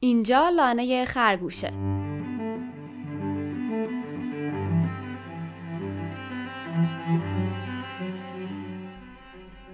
اینجا 0.00 0.48
لانه 0.48 1.04
خرگوشه. 1.04 1.72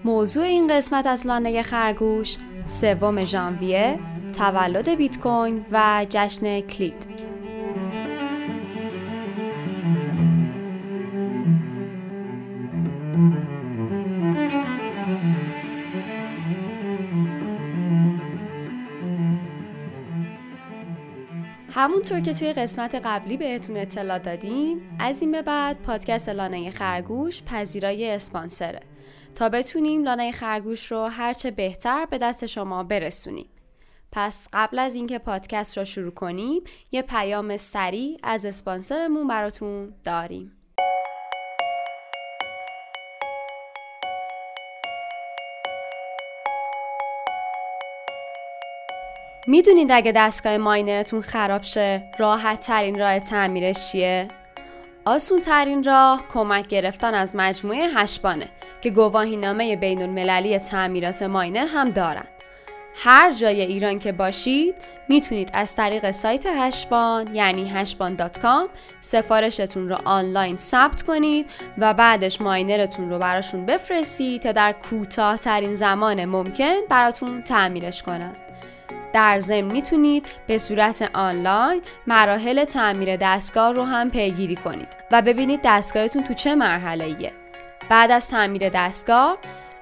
موضوع 0.04 0.44
این 0.44 0.76
قسمت 0.76 1.06
از 1.06 1.26
لانه 1.26 1.62
خرگوش 1.62 2.36
سوم 2.64 3.20
ژانویه 3.20 3.98
تولد 4.38 4.88
بیت 4.88 5.18
کوین 5.18 5.64
و 5.72 6.06
جشن 6.08 6.60
کلید. 6.60 7.06
همونطور 21.84 22.20
که 22.20 22.34
توی 22.34 22.52
قسمت 22.52 22.94
قبلی 22.94 23.36
بهتون 23.36 23.76
اطلاع 23.76 24.18
دادیم 24.18 24.96
از 24.98 25.22
این 25.22 25.32
به 25.32 25.42
بعد 25.42 25.82
پادکست 25.82 26.28
لانه 26.28 26.70
خرگوش 26.70 27.42
پذیرای 27.42 28.10
اسپانسره. 28.10 28.80
تا 29.34 29.48
بتونیم 29.48 30.04
لانه 30.04 30.32
خرگوش 30.32 30.92
رو 30.92 31.06
هرچه 31.06 31.50
بهتر 31.50 32.06
به 32.06 32.18
دست 32.18 32.46
شما 32.46 32.82
برسونیم. 32.82 33.48
پس 34.12 34.48
قبل 34.52 34.78
از 34.78 34.94
اینکه 34.94 35.18
پادکست 35.18 35.78
رو 35.78 35.84
شروع 35.84 36.10
کنیم 36.10 36.62
یه 36.92 37.02
پیام 37.02 37.56
سریع 37.56 38.18
از 38.22 38.46
اسپانسرمون 38.46 39.28
براتون 39.28 39.94
داریم. 40.04 40.52
می‌دونید 49.46 49.92
اگه 49.92 50.12
دستگاه 50.12 50.56
ماینرتون 50.56 51.20
خراب 51.20 51.62
شه 51.62 52.02
راحت 52.18 52.60
ترین 52.60 52.98
راه 52.98 53.18
تعمیرش 53.18 53.92
چیه؟ 53.92 54.28
آسون 55.04 55.40
ترین 55.40 55.84
راه 55.84 56.24
کمک 56.32 56.66
گرفتن 56.66 57.14
از 57.14 57.36
مجموعه 57.36 57.88
هشبانه 57.94 58.48
که 58.80 58.90
گواهینامه 58.90 59.76
بین 59.76 60.02
المللی 60.02 60.58
تعمیرات 60.58 61.22
ماینر 61.22 61.66
هم 61.66 61.90
دارن. 61.90 62.24
هر 62.96 63.32
جای 63.32 63.60
ایران 63.60 63.98
که 63.98 64.12
باشید 64.12 64.74
می‌تونید 65.08 65.50
از 65.52 65.76
طریق 65.76 66.10
سایت 66.10 66.46
هشبان 66.46 67.34
یعنی 67.34 67.70
هشبان.com 67.70 68.68
سفارشتون 69.00 69.88
رو 69.88 69.96
آنلاین 70.04 70.56
ثبت 70.56 71.02
کنید 71.02 71.50
و 71.78 71.94
بعدش 71.94 72.40
ماینرتون 72.40 73.10
رو 73.10 73.18
براشون 73.18 73.66
بفرستید 73.66 74.42
تا 74.42 74.52
در 74.52 74.72
کوتاه 74.72 75.36
ترین 75.36 75.74
زمان 75.74 76.24
ممکن 76.24 76.76
براتون 76.88 77.42
تعمیرش 77.42 78.02
کنند. 78.02 78.43
در 79.14 79.38
ضمن 79.38 79.60
می‌تونید 79.72 80.26
به 80.46 80.58
صورت 80.58 81.10
آنلاین 81.14 81.82
مراحل 82.06 82.64
تعمیر 82.64 83.16
دستگاه 83.16 83.72
رو 83.72 83.84
هم 83.84 84.10
پیگیری 84.10 84.56
کنید 84.56 84.88
و 85.10 85.22
ببینید 85.22 85.60
دستگاهتون 85.64 86.24
تو 86.24 86.34
چه 86.34 86.54
مرحله 86.54 87.04
ایه. 87.04 87.32
بعد 87.88 88.10
از 88.10 88.30
تعمیر 88.30 88.68
دستگاه 88.68 89.38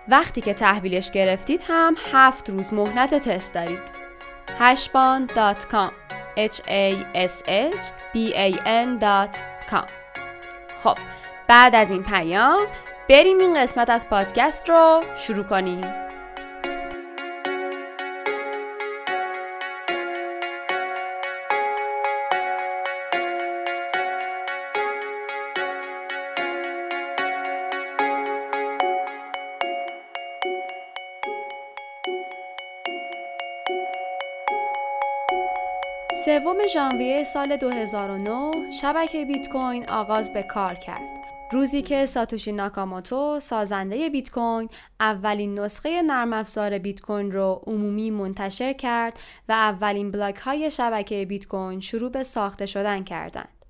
وقتی 0.08 0.40
که 0.40 0.54
تحویلش 0.54 1.10
گرفتید 1.10 1.64
هم 1.68 1.94
هفت 2.12 2.50
روز 2.50 2.72
مهلت 2.72 3.14
تست 3.14 3.54
دارید. 3.54 4.02
hashban.com 4.58 5.92
h 6.36 6.60
a 6.68 7.04
s 7.14 7.42
h 7.46 7.84
b 8.14 8.34
a 8.34 8.58
n.com 8.66 9.86
خب 10.76 10.98
بعد 11.48 11.74
از 11.74 11.90
این 11.90 12.02
پیام 12.02 12.66
بریم 13.08 13.38
این 13.38 13.62
قسمت 13.62 13.90
از 13.90 14.10
پادکست 14.10 14.70
رو 14.70 15.02
شروع 15.16 15.44
کنیم. 15.44 16.01
سوم 36.24 36.66
ژانویه 36.74 37.22
سال 37.22 37.56
2009 37.56 38.70
شبکه 38.70 39.24
بیت 39.24 39.48
کوین 39.48 39.88
آغاز 39.90 40.32
به 40.32 40.42
کار 40.42 40.74
کرد. 40.74 41.02
روزی 41.52 41.82
که 41.82 42.06
ساتوشی 42.06 42.52
ناکاموتو 42.52 43.40
سازنده 43.40 44.08
بیت 44.08 44.30
کوین 44.30 44.68
اولین 45.00 45.58
نسخه 45.58 46.02
نرم 46.02 46.32
افزار 46.32 46.78
بیت 46.78 47.00
کوین 47.00 47.32
رو 47.32 47.62
عمومی 47.66 48.10
منتشر 48.10 48.72
کرد 48.72 49.20
و 49.48 49.52
اولین 49.52 50.10
block 50.10 50.36
های 50.36 50.70
شبکه 50.70 51.24
بیت 51.24 51.46
کوین 51.46 51.80
شروع 51.80 52.10
به 52.10 52.22
ساخته 52.22 52.66
شدن 52.66 53.04
کردند. 53.04 53.61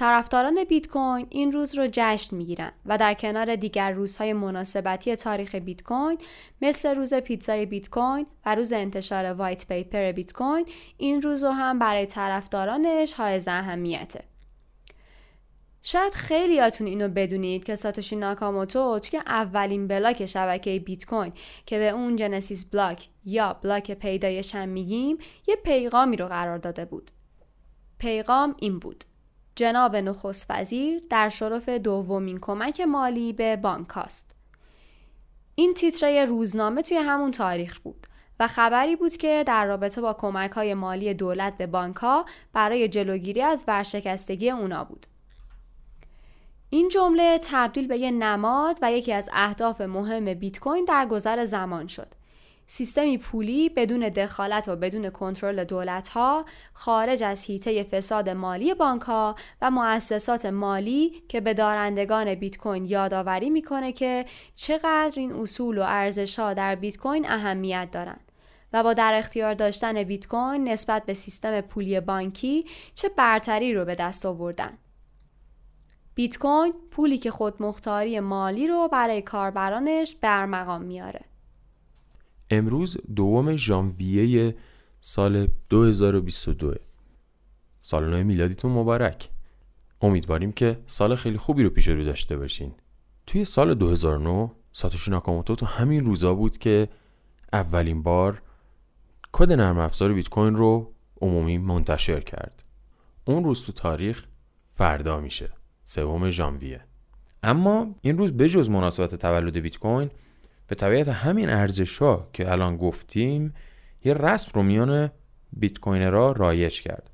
طرفداران 0.00 0.64
بیت 0.64 0.88
کوین 0.88 1.26
این 1.30 1.52
روز 1.52 1.78
رو 1.78 1.88
جشن 1.92 2.36
می‌گیرند 2.36 2.72
و 2.86 2.98
در 2.98 3.14
کنار 3.14 3.56
دیگر 3.56 3.90
روزهای 3.90 4.32
مناسبتی 4.32 5.16
تاریخ 5.16 5.54
بیت 5.54 5.82
کوین 5.82 6.18
مثل 6.62 6.94
روز 6.94 7.14
پیتزای 7.14 7.66
بیت 7.66 7.90
کوین 7.90 8.26
و 8.46 8.54
روز 8.54 8.72
انتشار 8.72 9.24
white 9.24 9.68
paper 9.68 10.12
بیت 10.12 10.32
کوین 10.32 10.66
این 10.98 11.22
روز 11.22 11.44
رو 11.44 11.50
هم 11.50 11.78
برای 11.78 12.06
طرفدارانش 12.06 13.14
حائز 13.14 13.48
اهمیته. 13.48 14.24
شاید 15.82 16.12
خیلیاتون 16.12 16.86
اینو 16.86 17.08
بدونید 17.08 17.64
که 17.64 17.74
ساتوشی 17.74 18.16
ناکاموتو 18.16 18.98
توی 18.98 19.18
اولین 19.26 19.88
بلاک 19.88 20.26
شبکه 20.26 20.78
بیت 20.78 21.06
کوین 21.06 21.32
که 21.66 21.78
به 21.78 21.88
اون 21.88 22.16
جنسیس 22.16 22.70
بلاک 22.70 23.08
یا 23.24 23.52
بلاک 23.52 23.90
پیدایش 23.92 24.54
هم 24.54 24.68
میگیم 24.68 25.18
یه 25.46 25.56
پیغامی 25.56 26.16
رو 26.16 26.28
قرار 26.28 26.58
داده 26.58 26.84
بود. 26.84 27.10
پیغام 27.98 28.54
این 28.58 28.78
بود 28.78 29.04
جناب 29.56 29.96
نخست 29.96 30.46
وزیر 30.50 31.02
در 31.10 31.28
شرف 31.28 31.68
دومین 31.68 32.38
کمک 32.40 32.80
مالی 32.80 33.32
به 33.32 33.56
بانک 33.56 33.98
است. 33.98 34.34
این 35.54 35.74
تیتره 35.74 36.24
روزنامه 36.24 36.82
توی 36.82 36.96
همون 36.96 37.30
تاریخ 37.30 37.78
بود 37.78 38.06
و 38.40 38.46
خبری 38.46 38.96
بود 38.96 39.16
که 39.16 39.44
در 39.46 39.66
رابطه 39.66 40.00
با 40.00 40.12
کمک 40.12 40.50
های 40.50 40.74
مالی 40.74 41.14
دولت 41.14 41.56
به 41.56 41.66
بانک 41.66 41.96
ها 41.96 42.24
برای 42.52 42.88
جلوگیری 42.88 43.42
از 43.42 43.64
ورشکستگی 43.68 44.50
اونا 44.50 44.84
بود. 44.84 45.06
این 46.70 46.88
جمله 46.88 47.40
تبدیل 47.42 47.86
به 47.86 47.98
یه 47.98 48.10
نماد 48.10 48.78
و 48.82 48.92
یکی 48.92 49.12
از 49.12 49.30
اهداف 49.32 49.80
مهم 49.80 50.34
بیت 50.34 50.58
کوین 50.58 50.84
در 50.84 51.06
گذر 51.06 51.44
زمان 51.44 51.86
شد. 51.86 52.19
سیستمی 52.72 53.18
پولی 53.18 53.68
بدون 53.68 54.08
دخالت 54.08 54.68
و 54.68 54.76
بدون 54.76 55.10
کنترل 55.10 55.64
دولت 55.64 56.08
ها 56.08 56.44
خارج 56.72 57.22
از 57.22 57.46
حیطه 57.46 57.82
فساد 57.82 58.28
مالی 58.28 58.74
بانک 58.74 59.02
ها 59.02 59.34
و 59.62 59.70
مؤسسات 59.70 60.46
مالی 60.46 61.22
که 61.28 61.40
به 61.40 61.54
دارندگان 61.54 62.34
بیت 62.34 62.56
کوین 62.56 62.84
یادآوری 62.84 63.50
می‌کنه 63.50 63.92
که 63.92 64.26
چقدر 64.54 65.12
این 65.16 65.32
اصول 65.32 65.78
و 65.78 65.82
ارزش 65.86 66.38
ها 66.38 66.54
در 66.54 66.74
بیت 66.74 66.96
کوین 66.96 67.30
اهمیت 67.30 67.88
دارند 67.92 68.32
و 68.72 68.82
با 68.82 68.92
در 68.92 69.14
اختیار 69.14 69.54
داشتن 69.54 70.02
بیت 70.02 70.26
کوین 70.26 70.68
نسبت 70.68 71.06
به 71.06 71.14
سیستم 71.14 71.60
پولی 71.60 72.00
بانکی 72.00 72.64
چه 72.94 73.08
برتری 73.08 73.74
رو 73.74 73.84
به 73.84 73.94
دست 73.94 74.26
آوردن. 74.26 74.78
بیت 76.14 76.38
کوین 76.38 76.74
پولی 76.90 77.18
که 77.18 77.30
خودمختاری 77.30 78.20
مالی 78.20 78.66
رو 78.66 78.88
برای 78.92 79.22
کاربرانش 79.22 80.16
برمقام 80.20 80.82
میاره. 80.82 81.29
امروز 82.50 82.96
دوم 83.16 83.56
ژانویه 83.56 84.54
سال 85.00 85.48
2022 85.68 86.74
سال 87.80 88.10
نو 88.10 88.24
میلادیتون 88.24 88.72
مبارک. 88.72 89.30
امیدواریم 90.00 90.52
که 90.52 90.78
سال 90.86 91.16
خیلی 91.16 91.38
خوبی 91.38 91.62
رو 91.62 91.70
پیش 91.70 91.88
رو 91.88 92.04
داشته 92.04 92.36
باشین. 92.36 92.72
توی 93.26 93.44
سال 93.44 93.74
2009 93.74 94.50
ساتوشی 94.72 95.10
ناکاموتو 95.10 95.56
تو 95.56 95.66
همین 95.66 96.04
روزا 96.04 96.34
بود 96.34 96.58
که 96.58 96.88
اولین 97.52 98.02
بار 98.02 98.42
کد 99.32 99.52
نرم 99.52 99.78
افزار 99.78 100.12
بیت 100.12 100.28
کوین 100.28 100.54
رو 100.56 100.92
عمومی 101.20 101.58
منتشر 101.58 102.20
کرد. 102.20 102.64
اون 103.24 103.44
روز 103.44 103.64
تو 103.64 103.72
تاریخ 103.72 104.26
فردا 104.68 105.20
میشه. 105.20 105.50
سوم 105.84 106.30
ژانویه. 106.30 106.84
اما 107.42 107.94
این 108.00 108.18
روز 108.18 108.32
بجز 108.32 108.70
مناسبت 108.70 109.14
تولد 109.14 109.56
بیت 109.58 109.78
کوین 109.78 110.10
به 110.70 110.76
طبیعت 110.76 111.08
همین 111.08 111.50
ارزش 111.50 111.98
ها 111.98 112.28
که 112.32 112.52
الان 112.52 112.76
گفتیم 112.76 113.54
یه 114.04 114.14
رسم 114.14 114.50
رو 114.54 114.62
میان 114.62 115.10
Bitcoiner 115.52 115.78
ها 115.78 116.32
رایج 116.32 116.82
کرد. 116.82 117.10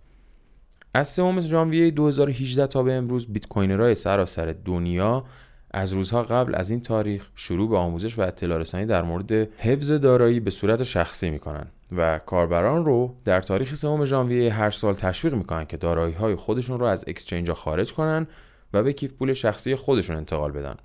از 0.94 1.08
سوم 1.08 1.40
ژانویه 1.40 1.90
2018 1.90 2.66
تا 2.66 2.82
به 2.82 2.92
امروز 2.92 3.32
Bitcoiner 3.32 3.46
های 3.46 3.94
سراسر 3.94 4.54
دنیا 4.64 5.24
از 5.70 5.92
روزها 5.92 6.22
قبل 6.22 6.54
از 6.54 6.70
این 6.70 6.80
تاریخ 6.80 7.30
شروع 7.34 7.68
به 7.68 7.76
آموزش 7.76 8.18
و 8.18 8.22
اطلاع 8.22 8.58
رسانی 8.58 8.86
در 8.86 9.02
مورد 9.02 9.32
حفظ 9.58 9.92
دارایی 9.92 10.40
به 10.40 10.50
صورت 10.50 10.82
شخصی 10.82 11.30
می‌کنن 11.30 11.66
و 11.92 12.18
کاربران 12.18 12.84
رو 12.84 13.16
در 13.24 13.40
تاریخ 13.40 13.74
سوم 13.74 14.04
ژانویه 14.04 14.52
هر 14.52 14.70
سال 14.70 14.94
تشویق 14.94 15.34
می‌کنن 15.34 15.64
که 15.64 15.76
دارایی 15.76 16.14
های 16.14 16.34
خودشون 16.34 16.80
رو 16.80 16.86
از 16.86 17.04
exchange 17.08 17.52
خارج 17.52 17.92
کنن 17.92 18.26
و 18.72 18.82
به 18.82 18.92
کیف 18.92 19.12
پول 19.12 19.34
شخصی 19.34 19.76
خودشون 19.76 20.16
انتقال 20.16 20.52
بدن. 20.52 20.76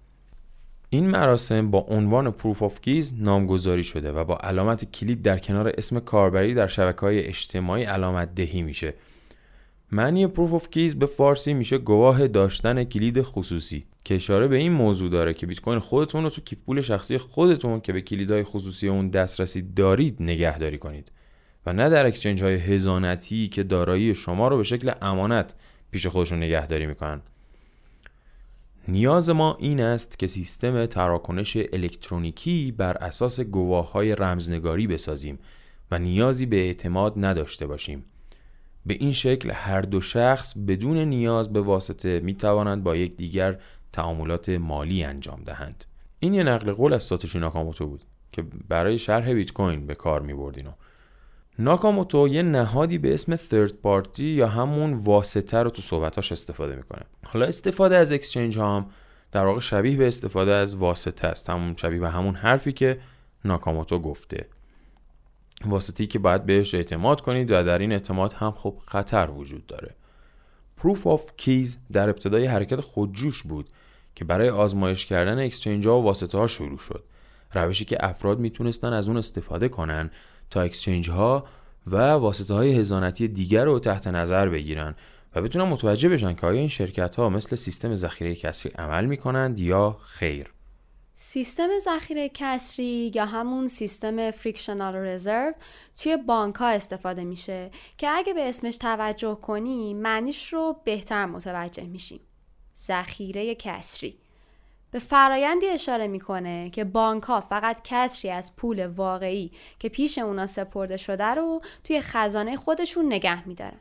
این 0.94 1.10
مراسم 1.10 1.72
با 1.72 1.80
عنوان 1.80 2.32
proof 2.32 2.64
of 2.64 2.82
keys 2.82 3.14
نامگذاری 3.18 3.84
شده 3.84 4.12
و 4.12 4.24
با 4.24 4.38
علامت 4.38 4.92
کلید 4.92 5.22
در 5.22 5.40
کنار 5.40 5.74
اسم 5.78 6.00
کاربری 6.00 6.54
در 6.54 6.68
شبکه 6.68 7.00
های 7.00 7.28
اجتماعی 7.28 7.84
علامت 7.84 8.36
دهی 8.36 8.62
میشه. 8.62 8.94
معنی 9.92 10.28
proof 10.28 10.54
of 10.54 10.70
keys 10.70 11.00
به 11.00 11.06
فارسی 11.06 11.54
میشه 11.54 11.78
گواه 11.78 12.28
داشتن 12.28 12.84
کلید 12.84 13.22
خصوصی 13.22 13.84
که 14.04 14.16
اشاره 14.16 14.48
به 14.48 14.58
این 14.58 14.72
موضوع 14.72 15.10
داره 15.10 15.34
که 15.34 15.48
بیت 15.48 15.60
کوین 15.60 15.80
خودتون 15.80 16.24
رو 16.24 16.30
تو 16.30 16.42
کیف 16.42 16.60
پول 16.60 16.82
شخصی 16.82 17.18
خودتون 17.18 17.82
که 17.82 17.94
به 17.94 18.02
کلیدهای 18.02 18.44
خصوصی 18.44 18.88
اون 18.88 19.10
دسترسی 19.10 19.62
دارید 19.62 20.18
نگهداری 20.20 20.78
کنید 20.78 21.12
و 21.66 21.74
نه 21.74 21.90
در 21.90 22.06
exchange 22.06 22.44
های 22.44 22.56
حضانتی 22.56 23.48
که 23.48 23.64
دارایی 23.64 24.16
شما 24.16 24.48
رو 24.48 24.58
به 24.58 24.64
شکل 24.64 24.92
امانت 25.02 25.54
پیش 25.92 26.08
خودشون 26.08 26.38
نگهداری 26.38 26.86
می‌کنن. 26.86 27.22
نیاز 28.88 29.30
ما 29.30 29.58
این 29.60 29.82
است 29.82 30.20
که 30.20 30.28
سیستم 30.28 30.86
تراکنش 30.86 31.58
الکترونیکی 31.74 32.72
بر 32.72 32.98
اساس 32.98 33.40
گواه 33.40 33.92
های 33.92 34.16
رمزنگاری 34.16 34.88
بسازیم 34.88 35.40
و 35.92 36.00
نیازی 36.00 36.46
به 36.46 36.56
اعتماد 36.56 37.14
نداشته 37.18 37.68
باشیم 37.68 38.06
به 38.86 38.94
این 38.94 39.14
شکل 39.14 39.52
هر 39.52 39.82
دو 39.82 40.02
شخص 40.02 40.58
بدون 40.58 40.98
نیاز 40.98 41.54
به 41.54 41.62
واسطه 41.62 42.20
می 42.20 42.36
توانند 42.36 42.84
با 42.84 42.96
یکدیگر 42.96 43.60
تعاملات 43.94 44.50
مالی 44.50 45.04
انجام 45.04 45.44
دهند 45.46 45.86
این 46.20 46.34
یه 46.34 46.44
نقل 46.44 46.72
قول 46.72 46.94
از 46.94 47.04
ساتوشی 47.04 47.40
ناکاموتو 47.40 47.88
بود 47.88 48.04
که 48.32 48.44
برای 48.68 48.98
شرح 48.98 49.34
بیت 49.34 49.52
کوین 49.52 49.88
به 49.88 49.96
کار 49.96 50.22
می 50.22 50.34
بردینو. 50.34 50.72
ناکاموتو 51.60 52.28
یه 52.28 52.42
نهادی 52.42 52.98
به 52.98 53.14
اسم 53.14 53.36
third 53.36 53.74
پارتی 53.74 54.26
یا 54.26 54.48
همون 54.48 54.94
واسطه 54.94 55.58
رو 55.58 55.70
تو 55.70 55.82
صحبتاش 55.82 56.32
استفاده 56.32 56.76
می‌کنه. 56.76 57.02
حالا 57.26 57.46
استفاده 57.46 57.96
از 57.96 58.12
اکسچنج 58.12 58.60
هم 58.60 58.86
در 59.32 59.46
واقع 59.46 59.60
شبیه 59.60 59.98
به 59.98 60.08
استفاده 60.08 60.52
از 60.52 60.76
واسطه 60.76 61.28
است. 61.28 61.50
همون 61.50 61.76
شبیه 61.76 62.00
به 62.00 62.10
همون 62.10 62.36
حرفی 62.36 62.74
که 62.74 63.00
ناکاموتو 63.46 64.00
گفته. 64.00 64.48
واسطی 65.66 66.08
که 66.08 66.20
باید 66.20 66.46
بهش 66.46 66.76
اعتماد 66.76 67.22
کنید 67.22 67.52
و 67.52 67.64
در 67.64 67.78
این 67.78 67.92
اعتماد 67.92 68.34
هم 68.34 68.52
خب 68.52 68.78
خطر 68.86 69.30
وجود 69.30 69.68
داره. 69.68 69.96
Proof 70.82 71.00
of 71.06 71.22
Keys 71.42 71.70
در 71.92 72.10
ابتدای 72.10 72.46
حرکت 72.46 72.82
خودجوش 72.82 73.44
بود 73.44 73.70
که 74.16 74.26
برای 74.26 74.50
آزمایش 74.50 75.06
کردن 75.06 75.40
اکسچنج 75.40 75.88
ها 75.88 76.00
و 76.00 76.04
واسطه 76.04 76.38
ها 76.38 76.48
شروع 76.48 76.80
شد. 76.80 77.04
روشی 77.54 77.86
که 77.86 77.98
افراد 78.00 78.40
می‌تونستن 78.40 78.94
از 78.94 79.08
اون 79.08 79.18
استفاده 79.18 79.70
کنن 79.70 80.12
تا 80.50 80.62
اکسچنج 80.62 81.10
ها 81.10 81.46
و 81.88 81.98
واسطه 81.98 82.54
های 82.54 82.80
هزانتی 82.80 83.28
دیگر 83.28 83.66
رو 83.66 83.80
تحت 83.80 84.08
نظر 84.08 84.50
بگیرن 84.50 84.96
و 85.36 85.42
بتونن 85.42 85.66
متوجه 85.66 86.10
بشن 86.10 86.34
که 86.34 86.48
آیا 86.48 86.60
این 86.60 86.70
شرکت 86.70 87.16
ها 87.16 87.30
مثل 87.30 87.56
سیستم 87.56 87.96
ذخیره 87.96 88.36
کسری 88.36 88.72
عمل 88.72 89.06
می‌کنند 89.06 89.60
یا 89.60 89.98
خیر. 90.04 90.54
سیستم 91.14 91.80
ذخیره 91.80 92.30
کسری 92.34 93.12
یا 93.16 93.26
همون 93.26 93.68
سیستم 93.68 94.32
فریکشنال 94.32 94.96
رزرو 94.96 95.54
توی 95.96 96.18
بانک 96.18 96.56
ها 96.56 96.70
استفاده 96.70 97.24
میشه 97.24 97.72
که 97.98 98.10
اگه 98.10 98.34
به 98.34 98.50
اسمش 98.50 98.78
توجه 98.78 99.36
کنی 99.36 99.94
معنیش 99.94 100.54
رو 100.54 100.76
بهتر 100.86 101.26
متوجه 101.26 101.84
میشیم. 101.84 102.20
ذخیره 102.78 103.56
کسری. 103.56 104.21
به 104.92 105.00
فرایندی 105.00 105.68
اشاره 105.68 106.08
می‌کنه 106.08 106.70
که 106.70 106.84
بانک 106.84 107.24
ها 107.24 107.42
فقط 107.42 107.82
کسری 107.84 108.32
از 108.32 108.56
پول 108.56 108.88
واقعی 108.88 109.52
که 109.80 109.90
پیش 109.90 110.18
اونا 110.18 110.46
سپرده 110.46 110.98
شده 110.98 111.26
رو 111.26 111.62
توی 111.84 112.02
خزانه 112.02 112.56
خودشون 112.56 113.06
نگه 113.06 113.48
میدارن. 113.48 113.80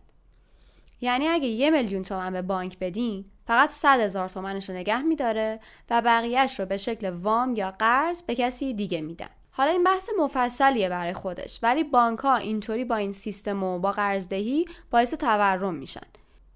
یعنی 1.00 1.28
اگه 1.28 1.46
یه 1.46 1.70
میلیون 1.70 2.02
تومن 2.02 2.32
به 2.32 2.42
بانک 2.42 2.78
بدین 2.78 3.24
فقط 3.46 3.70
صد 3.70 4.00
هزار 4.00 4.28
تومنش 4.28 4.68
رو 4.70 4.76
نگه 4.76 5.02
میداره 5.02 5.60
و 5.90 6.02
بقیهش 6.02 6.60
رو 6.60 6.66
به 6.66 6.76
شکل 6.76 7.10
وام 7.10 7.54
یا 7.54 7.70
قرض 7.70 8.22
به 8.22 8.34
کسی 8.34 8.74
دیگه 8.74 9.00
میدن. 9.00 9.26
حالا 9.50 9.70
این 9.70 9.84
بحث 9.84 10.10
مفصلیه 10.18 10.88
برای 10.88 11.12
خودش 11.12 11.58
ولی 11.62 11.84
بانک 11.84 12.18
ها 12.18 12.36
اینطوری 12.36 12.84
با 12.84 12.96
این 12.96 13.12
سیستم 13.12 13.62
و 13.62 13.78
با 13.78 13.92
قرضدهی 13.92 14.64
باعث 14.90 15.14
تورم 15.14 15.74
میشن. 15.74 16.06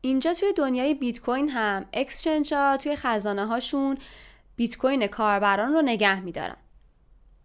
اینجا 0.01 0.35
توی 0.35 0.53
دنیای 0.53 0.95
بیت 0.95 1.21
کوین 1.21 1.49
هم 1.49 1.85
exchange 1.93 2.55
ها 2.55 2.77
توی 2.77 2.97
خزانه 2.97 3.47
هاشون 3.47 3.99
بیت 4.56 4.77
کوین 4.77 5.06
کاربران 5.06 5.73
رو 5.73 5.83
نگه 5.83 6.21
میدارن. 6.21 6.56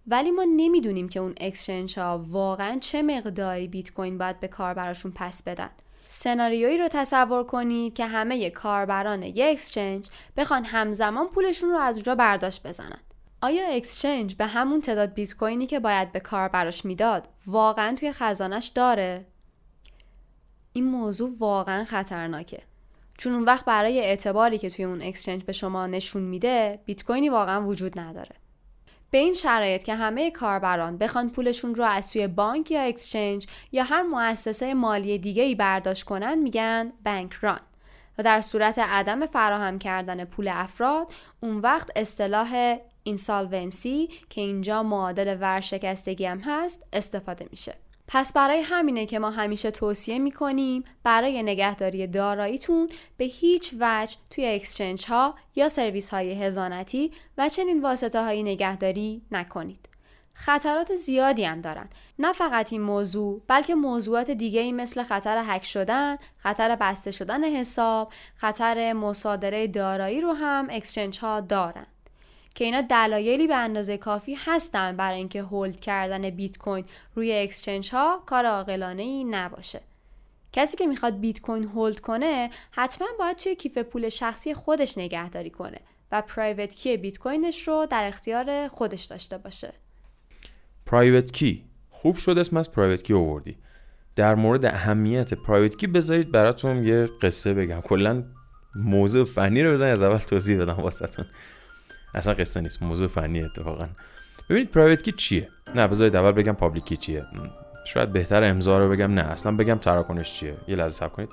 ولی 0.07 0.31
ما 0.31 0.45
نمی‌دونیم 0.55 1.09
که 1.09 1.19
اون 1.19 1.35
exchange 1.37 1.99
ها 1.99 2.25
واقعا 2.27 2.77
چه 2.79 3.01
مقداری 3.01 3.67
بیت 3.67 3.93
کوین 3.93 4.17
باید 4.17 4.39
به 4.39 4.47
کاربراشون 4.47 5.11
پس 5.15 5.43
بدن. 5.43 5.69
سناریویی 6.05 6.77
رو 6.77 6.87
تصور 6.87 7.43
کنید 7.43 7.93
که 7.93 8.05
همه 8.05 8.49
کاربران 8.49 9.23
یک 9.23 9.45
exchange 9.49 10.09
بخوان 10.37 10.65
همزمان 10.65 11.27
پولشون 11.27 11.69
رو 11.69 11.77
از 11.77 11.95
اونجا 11.95 12.15
برداشت 12.15 12.67
بزنن. 12.67 12.99
آیا 13.41 13.67
exchange 13.67 14.35
به 14.35 14.45
همون 14.45 14.81
تعداد 14.81 15.13
بیت 15.13 15.35
کوینی 15.35 15.67
که 15.67 15.79
باید 15.79 16.11
به 16.11 16.19
کاربراش 16.19 16.85
می‌داد 16.85 17.27
واقعا 17.47 17.95
توی 17.95 18.11
خزانش 18.11 18.67
داره؟ 18.67 19.25
این 20.73 20.85
موضوع 20.85 21.29
واقعا 21.39 21.83
خطرناکه. 21.83 22.68
چون 23.19 23.33
اون 23.33 23.43
وقت 23.43 23.65
برای 23.65 23.99
اعتباری 23.99 24.57
که 24.57 24.69
توی 24.69 24.85
اون 24.85 25.01
exchange 25.01 25.43
به 25.43 25.51
شما 25.51 25.87
نشون 25.87 26.21
میده 26.21 26.79
بیت 26.85 27.03
کوینی 27.03 27.29
واقعا 27.29 27.65
وجود 27.65 27.99
نداره. 27.99 28.35
به 29.11 29.17
این 29.17 29.33
شرایط 29.33 29.83
که 29.83 29.95
همه 29.95 30.31
کاربران 30.31 30.97
بخوان 30.97 31.29
پولشون 31.29 31.75
رو 31.75 31.83
از 31.83 32.05
توی 32.05 32.27
بانک 32.27 32.71
یا 32.71 32.81
exchange 32.81 33.47
یا 33.71 33.83
هر 33.83 34.01
مؤسسه 34.01 34.73
مالی 34.73 35.17
دیگه 35.17 35.43
ای 35.43 35.55
برداشت 35.55 36.03
کنن 36.03 36.37
میگن 36.37 36.93
bank 37.05 37.33
run. 37.33 37.59
و 38.17 38.23
در 38.23 38.41
صورت 38.41 38.79
عدم 38.79 39.25
فراهم 39.25 39.79
کردن 39.79 40.25
پول 40.25 40.47
افراد 40.47 41.07
اون 41.39 41.57
وقت 41.57 41.89
اصطلاح 41.95 42.77
insolvency 43.03 44.09
که 44.29 44.41
اینجا 44.41 44.83
معادل 44.83 45.37
ورشکستگی 45.41 46.25
هم 46.25 46.39
هست 46.39 46.87
استفاده 46.93 47.47
میشه. 47.51 47.75
پس 48.11 48.33
برای 48.33 48.61
همینه 48.61 49.05
که 49.05 49.19
ما 49.19 49.29
همیشه 49.29 49.71
توصیه 49.71 50.19
می‌کنیم 50.19 50.83
برای 51.03 51.43
نگهداری 51.43 52.07
داراییتون 52.07 52.89
به 53.17 53.25
هیچ 53.25 53.73
وجه 53.79 54.15
توی 54.29 54.45
exchange 54.45 55.05
ها 55.05 55.35
یا 55.55 55.69
سرویس 55.69 56.09
های 56.09 56.43
حضانتی 56.43 57.11
و 57.37 57.49
چنین 57.49 57.81
واسطه 57.81 58.23
های 58.23 58.43
نگهداری 58.43 59.21
نکنید. 59.31 59.89
خطرات 60.33 60.95
زیادی 60.95 61.43
هم 61.43 61.61
دارن. 61.61 61.89
نه 62.19 62.33
فقط 62.33 62.73
این 62.73 62.81
موضوع 62.81 63.41
بلکه 63.47 63.75
موضوعات 63.75 64.31
دیگه 64.31 64.61
ای 64.61 64.71
مثل 64.71 65.03
خطر 65.03 65.43
هک 65.47 65.65
شدن، 65.65 66.17
خطر 66.37 66.75
بسته 66.75 67.11
شدن 67.11 67.43
حساب، 67.43 68.13
خطر 68.35 68.93
مصادره 68.93 69.67
دارایی 69.67 70.21
رو 70.21 70.33
هم 70.33 70.67
exchange 70.69 71.19
ها 71.19 71.39
دارن. 71.39 71.87
که 72.59 72.65
اینا 72.65 72.81
دلایلی 72.81 73.47
به 73.47 73.55
اندازه 73.55 73.97
کافی 73.97 74.37
هستن 74.45 74.97
برای 74.97 75.17
اینکه 75.17 75.41
hold 75.43 75.79
کردن 75.79 76.29
بیت 76.29 76.57
کوین 76.57 76.85
روی 77.15 77.33
exchange 77.33 77.89
ها 77.91 78.23
کار 78.25 78.45
عاقلانه 78.45 79.01
ای 79.01 79.23
نباشه. 79.23 79.81
کسی 80.53 80.77
که 80.77 80.87
می‌خواد 80.87 81.19
بیت 81.19 81.41
کوین 81.41 81.63
hold 81.63 81.99
کنه 81.99 82.49
حتما 82.71 83.07
باید 83.19 83.37
توی 83.37 83.55
کیف 83.55 83.77
پول 83.77 84.09
شخصی 84.09 84.53
خودش 84.53 84.97
نگهداری 84.97 85.49
کنه 85.49 85.77
و 86.11 86.21
private 86.21 86.75
key 86.75 86.97
بیت 86.97 87.17
کوینش 87.17 87.67
رو 87.67 87.87
در 87.89 88.03
اختیار 88.07 88.67
خودش 88.67 89.03
داشته 89.03 89.37
باشه. 89.37 89.73
private 90.85 91.31
key 91.31 91.65
خوب 91.89 92.17
شد 92.17 92.37
اسم 92.37 92.57
از 92.57 92.71
private 92.71 93.03
key 93.03 93.13
آوردی. 93.13 93.57
در 94.15 94.35
مورد 94.35 94.65
اهمیت 94.65 95.33
private 95.33 95.77
key 95.77 95.87
بذارید 95.87 96.31
براتون 96.31 96.85
یه 96.85 97.09
قصه 97.21 97.53
بگم. 97.53 97.81
کلا 97.81 98.23
موضوع 98.75 99.25
فنی 99.25 99.63
رو 99.63 99.71
بزنید 99.71 99.93
از 99.93 100.01
اول 100.01 100.17
توضیح 100.17 100.61
بدم 100.61 100.73
واسهتون. 100.73 101.25
اصلا 102.13 102.33
قصه 102.33 102.61
نیست. 102.61 102.83
موضوع 102.83 103.07
فنی 103.07 103.43
اتفاقا. 103.43 103.87
ببینید 104.49 104.71
پرایوت 104.71 105.01
کی 105.01 105.11
چیه؟ 105.11 105.49
نه 105.75 105.87
بذارید 105.87 106.15
اول 106.15 106.31
بگم 106.31 106.53
پابلیک 106.53 106.85
کی 106.85 106.97
چیه. 106.97 107.25
شاید 107.85 108.13
بهتر 108.13 108.43
امضا 108.43 108.77
رو 108.77 108.89
بگم. 108.89 109.11
نه 109.11 109.21
اصلا 109.21 109.55
بگم 109.55 109.75
تراکنش 109.75 110.33
چیه. 110.33 110.57
یه 110.67 110.75
لحظه 110.75 110.93
صبر 110.93 111.09
کنید. 111.09 111.29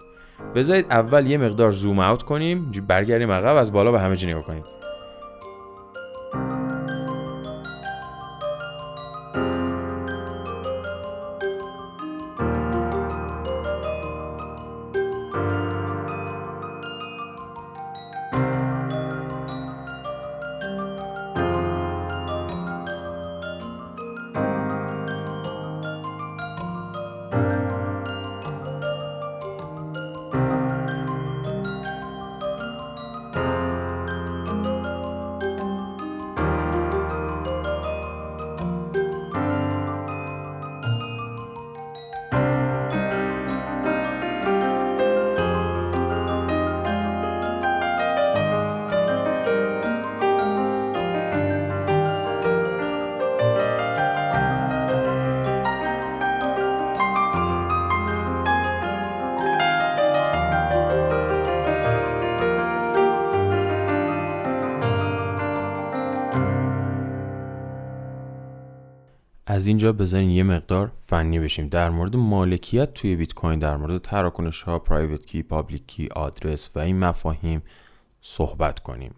بذارید 0.54 0.86
اول 0.90 1.26
یه 1.26 1.38
مقدار 1.38 1.70
زوم 1.70 1.98
اوت 1.98 2.22
کنیم 2.22 2.72
برگردیم 2.88 3.30
عقب 3.30 3.56
از 3.56 3.72
بالا 3.72 3.92
به 3.92 4.00
همه 4.00 4.16
چی 4.16 4.26
نگاه 4.26 4.42
کنیم 4.42 4.64
اینجا 69.66 69.92
بذارین 69.92 70.30
یه 70.30 70.42
مقدار 70.42 70.92
فنی 71.06 71.38
بشیم. 71.38 71.68
در 71.68 71.90
مورد 71.90 72.16
مالکیت 72.16 72.94
توی 72.94 73.16
بیت 73.16 73.34
کوین 73.34 73.58
در 73.58 73.76
مورد 73.76 74.02
تراکنش 74.02 74.62
ها 74.62 74.78
private 74.78 75.26
key 75.26 75.42
public 75.42 75.86
key 75.86 76.08
آدرس 76.14 76.70
و 76.74 76.78
این 76.78 76.98
مفاهیم 76.98 77.62
صحبت 78.20 78.78
کنیم. 78.78 79.14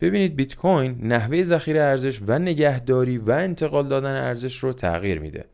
ببینید 0.00 0.36
بیت 0.36 0.54
کوین 0.54 0.98
نحوه 1.02 1.42
ذخیره 1.42 1.80
ارزش 1.80 2.20
و 2.26 2.38
نگهداری 2.38 3.18
و 3.18 3.30
انتقال 3.30 3.88
دادن 3.88 4.14
ارزش 4.16 4.56
رو 4.58 4.72
تغییر 4.72 5.18
میده. 5.18 5.44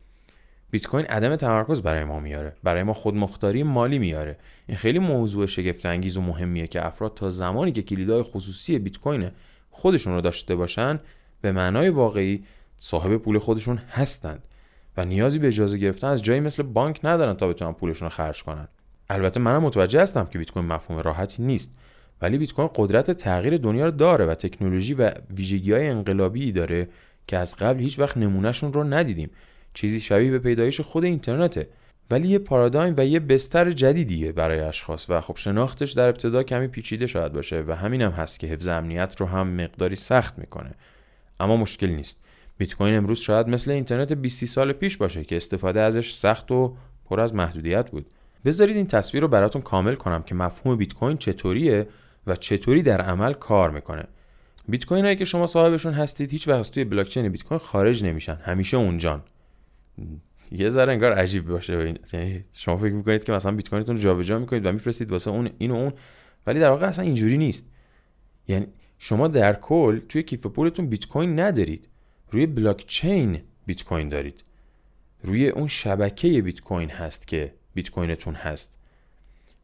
بیت 0.71 0.87
کوین 0.87 1.05
عدم 1.05 1.35
تمرکز 1.35 1.81
برای 1.81 2.03
ما 2.03 2.19
میاره. 2.19 2.55
برای 2.63 2.83
ما 2.83 2.93
خودمختاری 2.93 3.63
مالی 3.63 3.99
میاره. 3.99 4.37
این 4.67 4.77
خیلی 4.77 4.99
موضوع 4.99 5.45
شگفت 5.45 5.85
انگیز 5.85 6.17
و 6.17 6.21
مهمیه 6.21 6.67
که 6.67 6.85
افراد 6.85 7.13
تا 7.13 7.29
زمانی 7.29 7.71
که 7.71 7.81
کلیدهای 7.81 8.23
خصوصی 8.23 8.79
بیت 8.79 8.97
کوین 8.97 9.31
خودشون 9.71 10.13
رو 10.13 10.21
داشته 10.21 10.55
باشن 10.55 10.99
به 11.41 11.51
معنای 11.51 11.89
واقعی 11.89 12.43
صاحب 12.77 13.17
پول 13.17 13.39
خودشون 13.39 13.77
هستند 13.77 14.47
و 14.97 15.05
نیازی 15.05 15.39
به 15.39 15.47
اجازه 15.47 15.77
گرفتن 15.77 16.07
از 16.07 16.23
جایی 16.23 16.39
مثل 16.39 16.63
بانک 16.63 16.99
ندارن 17.03 17.33
تا 17.33 17.47
بتونن 17.47 17.73
پولشون 17.73 18.05
رو 18.05 18.15
خرج 18.15 18.43
کنن. 18.43 18.67
البته 19.09 19.39
منم 19.39 19.63
متوجه 19.63 20.01
هستم 20.01 20.25
که 20.25 20.39
بیت 20.39 20.51
کوین 20.51 20.65
مفهوم 20.65 20.99
راحتی 20.99 21.43
نیست 21.43 21.73
ولی 22.21 22.37
بیت 22.37 22.51
کوین 22.51 22.69
قدرت 22.75 23.11
تغییر 23.11 23.57
دنیا 23.57 23.85
رو 23.85 23.91
داره 23.91 24.25
و 24.25 24.35
تکنولوژی 24.35 24.93
و 24.93 25.11
ویژگی 25.29 25.73
های 25.73 25.87
انقلابی 25.87 26.51
داره 26.51 26.89
که 27.27 27.37
از 27.37 27.55
قبل 27.55 27.79
هیچ 27.79 27.99
وقت 27.99 28.17
نمونهشون 28.17 28.73
رو 28.73 28.83
ندیدیم. 28.83 29.29
چیزی 29.73 29.99
شبیه 29.99 30.31
به 30.31 30.39
پیدایش 30.39 30.81
خود 30.81 31.03
اینترنته. 31.03 31.67
ولی 32.11 32.27
یه 32.27 32.39
پارادایم 32.39 32.93
و 32.97 33.05
یه 33.05 33.19
بستر 33.19 33.71
جدیدیه 33.71 34.31
برای 34.31 34.59
اشخاص 34.59 35.09
و 35.09 35.21
خب 35.21 35.37
شناختش 35.37 35.91
در 35.91 36.09
ابتدا 36.09 36.43
کمی 36.43 36.67
پیچیده 36.67 37.07
شاید 37.07 37.33
باشه 37.33 37.63
و 37.67 37.75
همینم 37.75 38.11
هم 38.11 38.23
هست 38.23 38.39
که 38.39 38.47
حفظ 38.47 38.67
امنیت 38.67 39.15
رو 39.19 39.25
هم 39.25 39.47
مقداری 39.47 39.95
سخت 39.95 40.39
می‌کنه. 40.39 40.71
اما 41.39 41.57
مشکل 41.57 41.87
نیست. 41.87 42.17
بیت 42.57 42.73
کوین 42.73 42.93
امروز 42.93 43.19
شاید 43.19 43.47
مثل 43.47 43.71
اینترنت 43.71 44.13
20 44.13 44.45
سال 44.45 44.73
پیش 44.73 44.97
باشه 44.97 45.23
که 45.23 45.35
استفاده 45.35 45.81
ازش 45.81 46.13
سخت 46.13 46.51
و 46.51 46.75
پر 47.05 47.19
از 47.19 47.35
محدودیت 47.35 47.89
بود. 47.89 48.05
بذارید 48.45 48.75
این 48.75 48.87
تصویر 48.87 49.23
رو 49.23 49.27
براتون 49.27 49.61
کامل 49.61 49.95
کنم 49.95 50.23
که 50.23 50.35
مفهوم 50.35 50.75
بیت 50.75 50.93
کوین 50.93 51.17
چطوریه 51.17 51.87
و 52.27 52.35
چطوری 52.35 52.83
در 52.83 53.01
عمل 53.01 53.33
کار 53.33 53.71
می‌کنه. 53.71 54.03
بیت 54.69 54.85
کوین 54.85 55.15
که 55.15 55.25
شما 55.25 55.47
صاحبشون 55.47 55.93
هستید 55.93 56.31
هیچ 56.31 56.47
وقت 56.47 56.71
توی 56.71 56.83
بلاک 56.83 57.09
چین 57.09 57.29
بیت 57.29 57.43
کوین 57.43 57.59
خارج 57.59 58.03
نمیشن. 58.03 58.35
همیشه 58.35 58.77
اونجان. 58.77 59.23
یه 60.51 60.69
ذره 60.69 60.93
انگار 60.93 61.13
عجیب 61.13 61.47
باشه. 61.47 61.93
یعنی 62.13 62.45
شما 62.53 62.77
فکر 62.77 62.93
می‌کنید 62.93 63.23
که 63.23 63.31
مثلا 63.31 63.51
بیت 63.51 63.69
کوینتون 63.69 63.95
رو 63.95 64.01
جابجا 64.01 64.39
می‌کنید 64.39 64.65
و 64.65 64.71
میفرستید 64.71 65.11
واسه 65.11 65.31
اون 65.31 65.49
این 65.57 65.71
و 65.71 65.75
اون 65.75 65.93
ولی 66.47 66.59
در 66.59 66.69
واقع 66.69 66.87
اصلا 66.87 67.05
اینجوری 67.05 67.37
نیست. 67.37 67.69
یعنی 68.47 68.67
شما 68.99 69.27
در 69.27 69.53
کل 69.53 69.99
توی 69.99 70.23
کیف 70.23 70.45
پولتون 70.45 70.87
بیت 70.87 71.07
کوین 71.07 71.39
ندارید. 71.39 71.87
روی 72.33 72.45
بلاک 72.45 72.85
چین 72.87 73.41
بیت 73.65 73.83
کوین 73.83 74.09
دارید. 74.09 74.43
روی 75.23 75.49
اون 75.49 75.67
شبکه 75.67 76.41
بیت 76.41 76.61
کوین 76.61 76.89
هست 76.89 77.27
که 77.27 77.53
بیت 77.73 77.89
کوینتون 77.89 78.33
هست. 78.33 78.79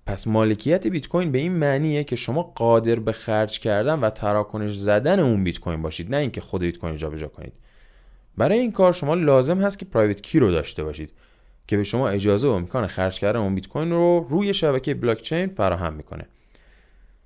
پس 0.05 0.27
مالکیت 0.27 0.87
بیت 0.87 1.07
کوین 1.07 1.31
به 1.31 1.37
این 1.37 1.51
معنیه 1.51 2.03
که 2.03 2.15
شما 2.15 2.43
قادر 2.43 2.95
به 2.95 3.11
خرج 3.11 3.59
کردن 3.59 3.99
و 3.99 4.09
تراکنش 4.09 4.75
زدن 4.75 5.19
اون 5.19 5.43
بیت 5.43 5.59
کوین 5.59 5.81
باشید 5.81 6.11
نه 6.11 6.17
اینکه 6.17 6.41
خود 6.41 6.61
بیت 6.61 6.77
کوین 6.77 6.97
جابجا 6.97 7.27
کنید. 7.27 7.53
برای 8.37 8.59
این 8.59 8.71
کار 8.71 8.93
شما 8.93 9.13
لازم 9.13 9.61
هست 9.61 9.79
که 9.79 9.85
private 9.85 10.21
key 10.21 10.39
رو 10.39 10.51
داشته 10.51 10.83
باشید 10.83 11.11
که 11.67 11.77
به 11.77 11.83
شما 11.83 12.09
اجازه 12.09 12.47
و 12.47 12.51
امکان 12.51 12.87
خرج 12.87 13.19
کردن 13.19 13.39
اون 13.39 13.55
بیت 13.55 13.67
کوین 13.67 13.91
رو 13.91 14.27
روی 14.29 14.53
شبکه 14.53 14.93
بلاک 14.93 15.21
چین 15.21 15.47
فراهم 15.47 15.93
می‌کنه. 15.93 16.27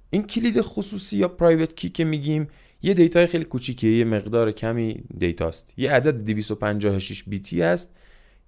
این 0.10 0.28
کلید 0.28 0.62
خصوصی 0.62 1.18
یا 1.18 1.28
private 1.28 1.76
key 1.76 1.90
که 1.90 2.04
میگیم 2.04 2.48
یه 2.84 2.94
دیتای 2.94 3.28
خیلی 3.28 3.44
کوچیکیه 3.44 3.98
یه 3.98 4.06
مقدار 4.06 4.52
کمی 4.52 5.04
دیتاست. 5.18 5.74
یه 5.78 5.92
عدد 5.92 6.26
256 6.26 7.24
بیتی 7.24 7.62
است 7.62 7.96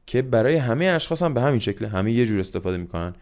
که 0.06 0.22
برای 0.22 0.56
همه 0.56 0.86
اشخاص 0.86 1.24
هم 1.24 1.34
به 1.34 1.42
همین 1.42 1.60
شکل 1.60 1.86
همه 1.86 2.12
یه 2.12 2.26
جور 2.26 2.40
استفاده 2.40 2.78
می‌کنن. 2.78 3.14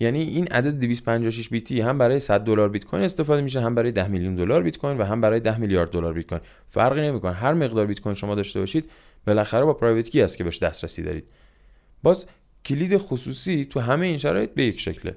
یعنی 0.00 0.22
این 0.22 0.46
عدد 0.46 0.80
256 0.80 1.48
بیتی 1.48 1.80
هم 1.80 1.98
برای 1.98 2.20
100 2.20 2.40
دلار 2.40 2.68
بیت 2.68 2.84
کوین 2.84 3.02
استفاده 3.02 3.42
میشه 3.42 3.60
هم 3.60 3.74
برای 3.74 3.92
10 3.92 4.08
میلیون 4.08 4.34
دلار 4.34 4.62
بیت 4.62 4.78
کوین 4.78 4.98
و 4.98 5.04
هم 5.04 5.20
برای 5.20 5.40
10 5.40 5.58
میلیارد 5.58 5.90
دلار 5.90 6.12
بیت 6.12 6.26
کوین. 6.26 6.40
فرقی 6.66 7.00
نمی‌کنه. 7.00 7.32
هر 7.32 7.54
مقدار 7.54 7.86
بیت 7.86 8.00
کوین 8.00 8.14
شما 8.14 8.34
داشته 8.34 8.60
باشید 8.60 8.90
بالاخره 9.26 9.64
با 9.64 9.72
private 9.74 10.08
key 10.08 10.22
است 10.22 10.38
که 10.38 10.44
بهش 10.44 10.58
دسترسی 10.58 11.02
دارید. 11.02 11.24
باز 12.02 12.26
کلید 12.64 12.96
خصوصی 12.96 13.64
تو 13.64 13.80
همه 13.80 14.06
این 14.06 14.18
شرایط 14.18 14.50
به 14.50 14.64
یک 14.64 14.80
شکله. 14.80 15.16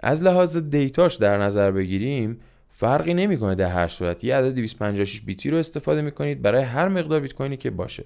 از 0.00 0.22
لحاظ 0.22 0.56
دیتاش 0.56 1.14
در 1.14 1.38
نظر 1.38 1.70
بگیریم 1.70 2.40
فرقی 2.72 3.14
نمی‌کنه 3.14 3.54
در 3.54 3.66
هر 3.66 3.88
صورت. 3.88 4.24
یه 4.24 4.36
عدد 4.36 4.54
256 4.54 5.20
بیتی 5.20 5.50
رو 5.50 5.56
استفاده 5.56 6.02
می‌کنید 6.02 6.42
برای 6.42 6.62
هر 6.62 6.88
مقدار 6.88 7.20
بیت 7.20 7.32
کوینی 7.32 7.56
که 7.56 7.70
باشه. 7.70 8.04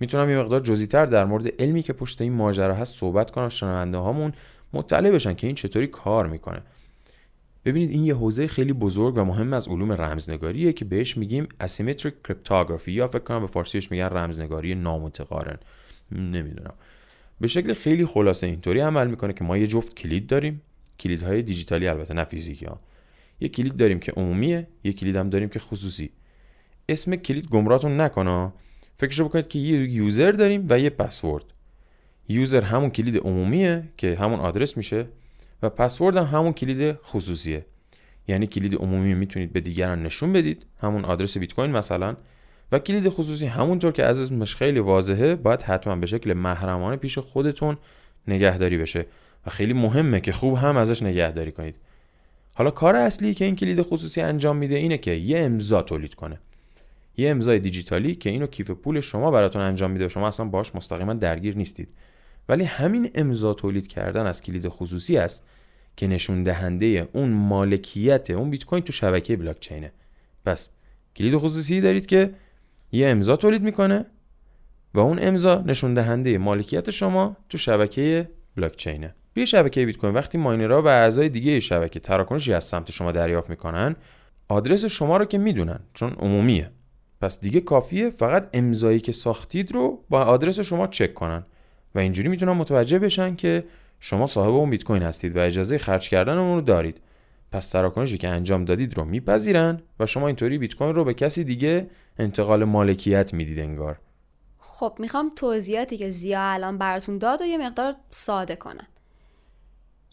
می‌تونم 0.00 0.30
یه 0.30 0.38
مقدار 0.38 0.60
جزئی‌تر 0.60 1.06
در 1.06 1.24
مورد 1.24 1.62
علمی 1.62 1.82
که 1.82 1.92
پشت 1.92 2.20
این 2.20 2.32
ماجرا 2.32 2.74
هست 2.74 2.94
صحبت 2.94 3.30
کنم. 3.30 3.48
شنونده 3.48 3.98
هامون 3.98 4.32
مطلع 4.72 5.10
بشن 5.10 5.34
که 5.34 5.46
این 5.46 5.56
چطوری 5.56 5.86
کار 5.86 6.26
می‌کنه. 6.26 6.62
ببینید 7.64 7.90
این 7.90 8.04
یه 8.04 8.14
حوزه 8.14 8.46
خیلی 8.46 8.72
بزرگ 8.72 9.16
و 9.16 9.24
مهم 9.24 9.52
از 9.52 9.68
علوم 9.68 9.92
رمزنگاریه 9.92 10.72
که 10.72 10.84
بهش 10.84 11.16
میگیم 11.16 11.48
asymmetric 11.62 12.12
cryptography 12.28 12.88
یا 12.88 13.08
فکر 13.08 13.18
کنم 13.22 13.40
به 13.40 13.46
فارسیش 13.46 13.90
میگن 13.90 14.04
رمزنگاری 14.04 14.74
نامتقارن. 14.74 15.58
نمی‌دونم. 16.12 16.74
به 17.40 17.48
شکل 17.48 17.74
خیلی 17.74 18.06
خلاصه 18.06 18.46
اینطوری 18.46 18.80
عمل 18.80 19.06
می‌کنه 19.06 19.32
که 19.32 19.44
ما 19.44 19.58
یه 19.58 19.66
جفت 19.66 19.94
کلید 19.94 20.26
داریم. 20.26 20.62
کلیدهای 21.00 21.42
دیجیتالی 21.42 21.88
البته 21.88 22.14
نه 22.14 22.24
فیزیکی 22.24 22.66
ها. 22.66 22.80
یه 23.40 23.48
کلید 23.48 23.76
داریم 23.76 24.00
که 24.00 24.12
عمومیه 24.12 24.66
یه 24.84 24.92
کلید 24.92 25.16
هم 25.16 25.30
داریم 25.30 25.48
که 25.48 25.58
خصوصی. 25.58 26.10
اسم 26.88 27.16
کلید 27.16 27.48
گمراتون 27.48 28.00
نکنه 28.00 28.52
فکرشو 28.96 29.28
بکنید 29.28 29.48
که 29.48 29.58
یه 29.58 29.90
یوزر 29.90 30.32
داریم 30.32 30.66
و 30.68 30.78
یه 30.78 30.90
پسورد. 30.90 31.44
یوزر 32.28 32.62
همون 32.62 32.90
کلید 32.90 33.16
عمومیه 33.16 33.84
که 33.96 34.16
همون 34.20 34.40
آدرس 34.40 34.76
میشه 34.76 35.06
و 35.62 35.70
پسورد 35.70 36.16
هم 36.16 36.24
همون 36.24 36.52
کلید 36.52 36.92
خصوصیه. 36.92 37.66
یعنی 38.28 38.46
کلید 38.46 38.74
عمومی 38.74 39.14
می‌تونید 39.14 39.52
به 39.52 39.60
دیگران 39.60 40.02
نشون 40.02 40.32
بدید 40.32 40.66
همون 40.80 41.04
آدرس 41.04 41.38
بیت 41.38 41.52
کوین 41.52 41.70
مثلا. 41.70 42.16
و 42.72 42.78
کلید 42.78 43.08
خصوصی 43.08 43.46
همونطور 43.46 43.92
که 43.92 44.04
از 44.04 44.20
اسمش 44.20 44.56
خیلی 44.56 44.78
واضحه 44.78 45.34
باید 45.34 45.62
حتما 45.62 45.96
به 45.96 46.06
شکل 46.06 46.32
محرمانه 46.32 46.96
پیش 46.96 47.18
خودتون 47.18 47.76
نگهداری 48.28 48.78
بشه. 48.78 49.06
و 49.46 49.50
خیلی 49.50 49.72
مهمه 49.72 50.20
که 50.20 50.32
خوب 50.32 50.56
هم 50.56 50.76
ازش 50.76 51.02
نگهداری 51.02 51.52
کنید. 51.52 51.76
حالا 52.54 52.70
کار 52.70 52.96
اصلی 52.96 53.34
که 53.34 53.44
این 53.44 53.56
کلید 53.56 53.82
خصوصی 53.82 54.20
انجام 54.20 54.56
میده 54.56 54.76
اینه 54.76 54.98
که 54.98 55.10
یه 55.10 55.38
امضا 55.38 55.82
تولید 55.82 56.14
کنه. 56.14 56.38
یه 57.16 57.30
امضای 57.30 57.58
دیجیتالی 57.58 58.14
که 58.14 58.30
اینو 58.30 58.46
کیف 58.46 58.70
پول 58.70 59.00
شما 59.00 59.30
براتون 59.30 59.62
انجام 59.62 59.90
میده 59.90 60.08
شما 60.08 60.28
اصلا 60.28 60.46
باش 60.46 60.74
مستقیما 60.74 61.14
درگیر 61.14 61.56
نیستید. 61.56 61.88
ولی 62.48 62.64
همین 62.64 63.10
امضا 63.14 63.54
تولید 63.54 63.86
کردن 63.86 64.26
از 64.26 64.42
کلید 64.42 64.68
خصوصی 64.68 65.18
است 65.18 65.46
که 65.96 66.06
نشون 66.06 66.42
دهنده 66.42 67.08
اون 67.12 67.30
مالکیت 67.30 68.30
اون 68.30 68.50
بیت 68.50 68.64
کوین 68.64 68.82
تو 68.82 68.92
شبکه 68.92 69.36
بلاک 69.36 69.60
چینه 69.60 69.92
پس 70.44 70.70
کلید 71.16 71.36
خصوصی 71.36 71.80
دارید 71.80 72.06
که 72.06 72.34
یه 72.92 73.08
امضا 73.08 73.36
تولید 73.36 73.62
می‌کنه 73.62 74.06
و 74.94 75.00
اون 75.00 75.18
امضا 75.22 75.62
نشون 75.66 75.94
دهنده 75.94 76.38
مالکیت 76.38 76.90
شما 76.90 77.36
تو 77.48 77.58
شبکه 77.58 78.28
بلاک 78.56 78.76
چینه 78.76 79.14
توی 79.34 79.46
شبکه 79.46 79.86
بیت 79.86 79.96
کوین 79.96 80.14
وقتی 80.14 80.38
ماینرها 80.38 80.82
و 80.82 80.86
اعضای 80.86 81.28
دیگه 81.28 81.60
شبکه 81.60 82.00
تراکنشی 82.00 82.52
از 82.54 82.64
سمت 82.64 82.90
شما 82.90 83.12
دریافت 83.12 83.50
می‌کنن 83.50 83.96
آدرس 84.48 84.84
شما 84.84 85.16
رو 85.16 85.24
که 85.24 85.38
می‌دونن 85.38 85.80
چون 85.94 86.12
عمومیه. 86.12 86.70
پس 87.20 87.40
دیگه 87.40 87.60
کافیه 87.60 88.10
فقط 88.10 88.48
امضایی 88.52 89.00
که 89.00 89.12
ساختید 89.12 89.72
رو 89.72 90.04
با 90.08 90.24
آدرس 90.24 90.60
شما 90.60 90.86
چک 90.86 91.14
کنن 91.14 91.46
و 91.94 91.98
اینجوری 91.98 92.28
می‌تونن 92.28 92.52
متوجه 92.52 92.98
بشن 92.98 93.36
که 93.36 93.64
شما 94.00 94.26
صاحب 94.26 94.50
اون 94.50 94.70
بیت 94.70 94.84
کوین 94.84 95.02
هستید 95.02 95.36
و 95.36 95.40
اجازه 95.40 95.78
خرج 95.78 96.08
کردن 96.08 96.38
اون 96.38 96.54
رو 96.54 96.60
دارید. 96.60 97.00
پس 97.52 97.70
تراکنشی 97.70 98.18
که 98.18 98.28
انجام 98.28 98.64
دادید 98.64 98.96
رو 98.96 99.04
میپذیرن 99.04 99.82
و 100.00 100.06
شما 100.06 100.26
اینطوری 100.26 100.58
بیت 100.58 100.74
کوین 100.74 100.94
رو 100.94 101.04
به 101.04 101.14
کسی 101.14 101.44
دیگه 101.44 101.90
انتقال 102.18 102.64
مالکیت 102.64 103.34
می‌دید 103.34 103.58
انگار. 103.58 103.98
خب 104.58 104.96
می‌خوام 104.98 105.32
توضیحاتی 105.36 105.96
که 105.96 106.10
زیا 106.10 106.40
الان 106.42 106.78
براتون 106.78 107.18
داد 107.18 107.42
و 107.42 107.44
یه 107.44 107.58
مقدار 107.58 107.94
ساده 108.10 108.56
کنم. 108.56 108.86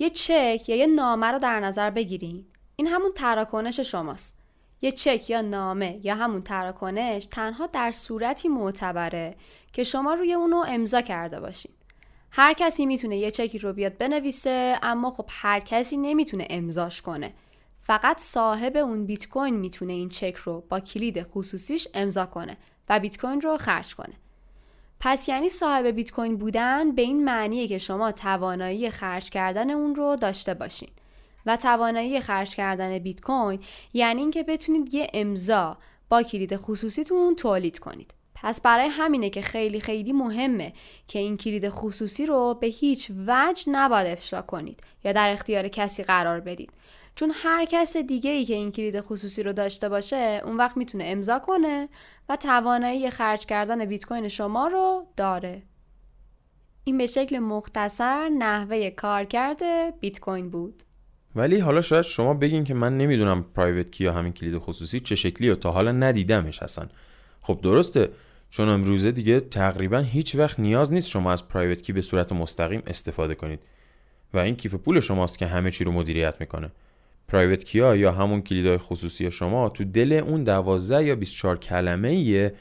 یه 0.01 0.09
چک 0.09 0.69
یا 0.69 0.75
یه 0.75 0.87
نامه 0.87 1.27
رو 1.27 1.39
در 1.39 1.59
نظر 1.59 1.89
بگیرین. 1.89 2.45
این 2.75 2.87
همون 2.87 3.11
تراکنش 3.11 3.79
شماست. 3.79 4.39
یه 4.81 4.91
چک 4.91 5.29
یا 5.29 5.41
نامه 5.41 5.99
یا 6.03 6.15
همون 6.15 6.41
تراکنش 6.41 7.25
تنها 7.25 7.67
در 7.67 7.91
صورتی 7.91 8.47
معتبره 8.47 9.35
که 9.73 9.83
شما 9.83 10.13
روی 10.13 10.33
اونو 10.33 10.63
امضا 10.67 11.01
کرده 11.01 11.39
باشین. 11.39 11.71
هر 12.31 12.53
کسی 12.53 12.85
می‌تونه 12.85 13.17
یه 13.17 13.31
چکی 13.31 13.59
رو 13.59 13.73
بیاد 13.73 13.97
بنویسه 13.97 14.79
اما 14.83 15.11
خب 15.11 15.25
هر 15.29 15.59
کسی 15.59 15.97
نمی‌تونه 15.97 16.47
امضاش 16.49 17.01
کنه. 17.01 17.33
فقط 17.79 18.19
صاحب 18.19 18.77
اون 18.77 19.05
بیت 19.05 19.29
کوین 19.29 19.55
می‌تونه 19.55 19.93
این 19.93 20.09
چک 20.09 20.35
رو 20.35 20.63
با 20.69 20.79
کلید 20.79 21.23
خصوصیش 21.23 21.87
امضا 21.93 22.25
کنه 22.25 22.57
و 22.89 22.99
بیت 22.99 23.21
کوین 23.21 23.41
رو 23.41 23.57
خرج 23.57 23.95
کنه. 23.95 24.13
پس 25.03 25.29
یعنی 25.29 25.49
صاحب 25.49 25.87
بیت 25.87 26.11
کوین 26.11 26.37
بودن 26.37 26.95
به 26.95 27.01
این 27.01 27.23
معنیه 27.23 27.67
که 27.67 27.77
شما 27.77 28.11
توانایی 28.11 28.89
خرج 28.89 29.29
کردن 29.29 29.69
اون 29.69 29.95
رو 29.95 30.15
داشته 30.15 30.53
باشین. 30.53 30.89
و 31.45 31.57
توانایی 31.57 32.19
خرج 32.19 32.55
کردن 32.55 32.99
بیت 32.99 33.21
کوین 33.21 33.59
یعنی 33.93 34.21
اینکه 34.21 34.43
بتونید 34.43 34.93
یه 34.93 35.07
امضا 35.13 35.77
با 36.09 36.23
کلید 36.23 36.55
خصوصیتون 36.55 37.35
تولید 37.35 37.79
کنید. 37.79 38.13
پس 38.35 38.61
برای 38.61 38.87
همینه 38.87 39.29
که 39.29 39.41
خیلی 39.41 39.79
خیلی 39.79 40.13
مهمه 40.13 40.73
که 41.07 41.19
این 41.19 41.37
کلید 41.37 41.69
خصوصی 41.69 42.25
رو 42.25 42.57
به 42.61 42.67
هیچ 42.67 43.11
وجه 43.27 43.63
نباید 43.67 44.07
افشا 44.07 44.41
کنید 44.41 44.79
یا 45.03 45.11
در 45.11 45.29
اختیار 45.29 45.67
کسی 45.67 46.03
قرار 46.03 46.39
بدید. 46.39 46.71
چون 47.15 47.31
هر 47.35 47.65
کس 47.65 47.97
دیگه 47.97 48.29
ای 48.29 48.45
که 48.45 48.53
این 48.53 48.71
کلید 48.71 49.01
خصوصی 49.01 49.43
رو 49.43 49.53
داشته 49.53 49.89
باشه 49.89 50.41
اون 50.45 50.57
وقت 50.57 50.77
می‌تونه 50.77 51.03
امضا 51.07 51.39
کنه 51.39 51.89
و 52.29 52.35
توانایی 52.35 53.09
خرج 53.09 53.45
کردن 53.45 53.85
بیت 53.85 54.05
کوین 54.05 54.27
شما 54.27 54.67
رو 54.67 55.07
داره. 55.17 55.63
این 56.83 56.97
به 56.97 57.05
شکل 57.05 57.39
مختصر 57.39 58.29
نحوه 58.29 58.89
کارکرد 58.89 59.59
بیت 59.99 60.19
کوین 60.19 60.49
بود. 60.49 60.83
ولی 61.35 61.59
حالا 61.59 61.81
شاید 61.81 62.01
شما 62.01 62.33
بگین 62.33 62.63
که 62.63 62.73
من 62.73 62.97
نمی‌دونم 62.97 63.45
پرایوت 63.55 63.91
کی 63.91 64.03
یا 64.03 64.13
همین 64.13 64.33
کلید 64.33 64.57
خصوصی 64.57 64.99
چه 64.99 65.15
شکلی 65.15 65.49
و 65.49 65.55
تا 65.55 65.71
حالا 65.71 65.91
ندیدمش 65.91 66.63
اصلا. 66.63 66.87
خب 67.41 67.59
درسته 67.61 68.09
چون 68.49 68.69
امروزه 68.69 69.11
دیگه 69.11 69.39
تقریبا 69.39 69.99
هیچ 69.99 70.35
وقت 70.35 70.59
نیاز 70.59 70.93
نیست 70.93 71.09
شما 71.09 71.31
از 71.31 71.47
پرایوت 71.47 71.81
کی 71.81 71.93
به 71.93 72.01
صورت 72.01 72.31
مستقیم 72.31 72.83
استفاده 72.87 73.35
کنید. 73.35 73.59
و 74.33 74.37
این 74.37 74.55
کیف 74.55 74.75
پول 74.75 74.99
شماست 74.99 75.37
که 75.37 75.45
همه 75.45 75.71
چی 75.71 75.83
رو 75.83 75.91
مدیریت 75.91 76.35
می‌کنه. 76.39 76.71
پرایوت 77.31 77.63
کیا 77.63 77.95
یا 77.95 78.11
همون 78.11 78.41
کلیدهای 78.41 78.77
خصوصی 78.77 79.31
شما 79.31 79.69
تو 79.69 79.83
دل 79.83 80.13
اون 80.13 80.43
12 80.43 81.03
یا 81.03 81.15
24 81.15 81.57
کلمه 81.57 82.07
ایه 82.07 82.53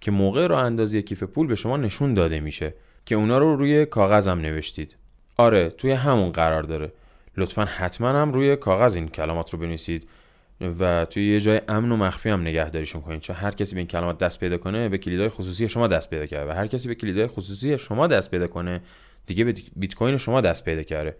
که 0.00 0.10
موقع 0.10 0.46
رو 0.46 0.56
اندازی 0.56 1.02
کیف 1.02 1.22
پول 1.22 1.46
به 1.46 1.54
شما 1.54 1.76
نشون 1.76 2.14
داده 2.14 2.40
میشه 2.40 2.74
که 3.06 3.14
اونا 3.14 3.38
رو 3.38 3.56
روی 3.56 3.86
کاغذم 3.86 4.38
نوشتید. 4.38 4.96
آره 5.36 5.68
توی 5.68 5.92
همون 5.92 6.32
قرار 6.32 6.62
داره. 6.62 6.92
لطفا 7.36 7.64
حتما 7.64 8.08
هم 8.08 8.32
روی 8.32 8.56
کاغذ 8.56 8.96
این 8.96 9.08
کلمات 9.08 9.50
رو 9.50 9.58
بنویسید 9.58 10.08
و 10.60 11.04
توی 11.04 11.32
یه 11.32 11.40
جای 11.40 11.60
امن 11.68 11.92
و 11.92 11.96
مخفی 11.96 12.28
هم 12.28 12.40
نگهداریشون 12.40 13.02
کنید. 13.02 13.20
چون 13.20 13.36
هر 13.36 13.50
کسی 13.50 13.74
به 13.74 13.80
این 13.80 13.88
کلمات 13.88 14.18
دست 14.18 14.40
پیدا 14.40 14.58
کنه 14.58 14.88
به 14.88 14.98
کلیدهای 14.98 15.28
خصوصی 15.28 15.68
شما 15.68 15.86
دست 15.86 16.10
پیدا 16.10 16.26
کرده 16.26 16.50
و 16.50 16.54
هر 16.54 16.66
کسی 16.66 16.88
به 16.88 16.94
کلیدهای 16.94 17.26
خصوصی 17.26 17.78
شما 17.78 18.06
دست 18.06 18.30
پیدا 18.30 18.46
کنه 18.46 18.80
دیگه 19.26 19.44
به 19.44 19.54
بیت 19.76 19.94
کوین 19.94 20.16
شما 20.16 20.40
دست 20.40 20.64
پیدا 20.64 20.82
کرده. 20.82 21.16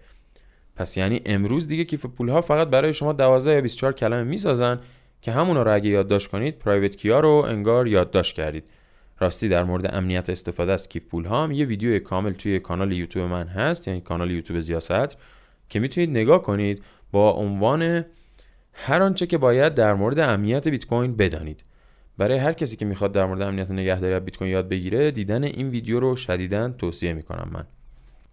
پس 0.76 0.96
یعنی 0.96 1.20
امروز 1.26 1.66
دیگه 1.66 1.84
کیف 1.84 2.06
پول 2.06 2.28
ها 2.28 2.40
فقط 2.40 2.68
برای 2.68 2.94
شما 2.94 3.12
12 3.12 3.54
یا 3.54 3.60
24 3.60 3.92
کلمه 3.92 4.24
می‌سازن 4.24 4.80
که 5.22 5.32
همونا 5.32 5.62
رو 5.62 5.74
اگه 5.74 5.90
یادداشت 5.90 6.30
کنید 6.30 6.58
پرایوت 6.58 6.96
کیا 6.96 7.20
رو 7.20 7.44
انگار 7.48 7.88
یادداشت 7.88 8.34
کردید. 8.34 8.64
راستی 9.18 9.48
در 9.48 9.64
مورد 9.64 9.94
امنیت 9.94 10.30
استفاده 10.30 10.72
از 10.72 10.88
کیف 10.88 11.04
پول 11.04 11.24
ها 11.24 11.44
هم 11.44 11.52
یه 11.52 11.66
ویدیو 11.66 11.98
کامل 11.98 12.32
توی 12.32 12.60
کانال 12.60 12.92
یوتیوب 12.92 13.30
من 13.30 13.46
هست 13.46 13.88
یعنی 13.88 14.00
کانال 14.00 14.30
یوتیوب 14.30 14.60
زیاست 14.60 15.16
که 15.68 15.80
می‌تونید 15.80 16.10
نگاه 16.10 16.42
کنید 16.42 16.82
با 17.12 17.30
عنوان 17.30 18.04
هر 18.72 19.02
آنچه 19.02 19.26
که 19.26 19.38
باید 19.38 19.74
در 19.74 19.94
مورد 19.94 20.18
امنیت 20.18 20.68
بیت 20.68 20.86
کوین 20.86 21.16
بدانید. 21.16 21.64
برای 22.18 22.38
هر 22.38 22.52
کسی 22.52 22.76
که 22.76 22.84
می‌خواد 22.84 23.12
در 23.12 23.26
مورد 23.26 23.42
امنیت 23.42 23.70
نگهداری 23.70 24.20
بیت 24.20 24.36
کوین 24.36 24.50
یاد 24.50 24.68
بگیره 24.68 25.10
دیدن 25.10 25.44
این 25.44 25.68
ویدیو 25.68 26.00
رو 26.00 26.16
شدیدا 26.16 26.68
توصیه 26.68 27.12
می‌کنم 27.12 27.48
من. 27.52 27.64